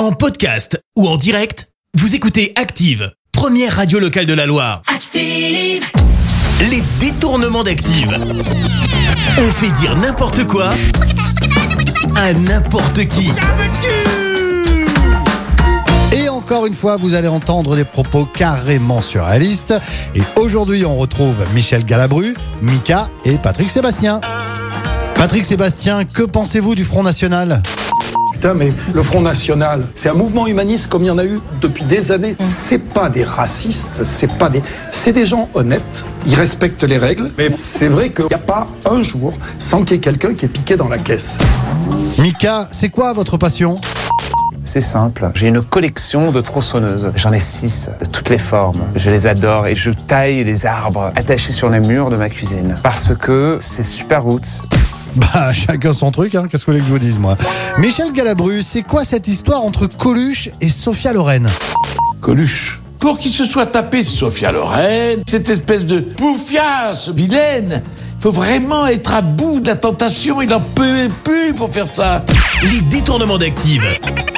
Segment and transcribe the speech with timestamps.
[0.00, 4.80] En podcast ou en direct, vous écoutez Active, première radio locale de la Loire.
[4.86, 5.84] Active.
[6.70, 8.16] Les détournements d'Active.
[9.36, 10.72] On fait dire n'importe quoi
[12.16, 13.30] à n'importe qui.
[16.16, 19.74] Et encore une fois, vous allez entendre des propos carrément surréalistes.
[20.14, 24.22] Et aujourd'hui, on retrouve Michel Galabru, Mika et Patrick Sébastien.
[25.14, 27.60] Patrick Sébastien, que pensez-vous du Front National?
[28.40, 31.40] Putain, mais le Front National, c'est un mouvement humaniste comme il y en a eu
[31.60, 32.34] depuis des années.
[32.42, 36.04] C'est pas des racistes, c'est pas des, c'est des gens honnêtes.
[36.24, 39.90] Ils respectent les règles, mais c'est vrai qu'il n'y a pas un jour sans qu'il
[39.90, 41.36] y ait quelqu'un qui est piqué dans la caisse.
[42.16, 43.78] Mika, c'est quoi votre passion?
[44.64, 45.30] C'est simple.
[45.34, 47.12] J'ai une collection de tronçonneuses.
[47.16, 48.80] J'en ai six, de toutes les formes.
[48.94, 52.76] Je les adore et je taille les arbres attachés sur les murs de ma cuisine.
[52.82, 54.62] Parce que c'est super roots.
[55.16, 56.46] Bah, chacun son truc, hein.
[56.50, 57.36] qu'est-ce que vous voulez que je vous dise, moi?
[57.78, 61.48] Michel Galabru, c'est quoi cette histoire entre Coluche et Sophia Loren
[62.20, 62.80] Coluche.
[62.98, 67.82] Pour qu'il se soit tapé Sophia Loren, cette espèce de poufiasse vilaine,
[68.20, 72.24] faut vraiment être à bout de la tentation, il en peut plus pour faire ça.
[72.62, 73.82] Les détournements d'Active.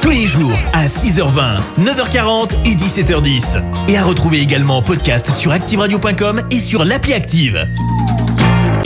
[0.00, 3.62] Tous les jours à 6h20, 9h40 et 17h10.
[3.88, 7.66] Et à retrouver également en podcast sur ActiveRadio.com et sur l'appli Active.